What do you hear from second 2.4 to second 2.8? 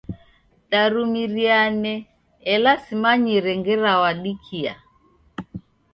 ela